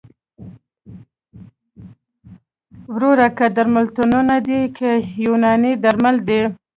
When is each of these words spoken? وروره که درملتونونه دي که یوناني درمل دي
وروره 2.93 3.27
که 3.37 3.45
درملتونونه 3.55 4.35
دي 4.47 4.61
که 4.77 4.89
یوناني 5.25 5.71
درمل 5.83 6.17
دي 6.27 6.41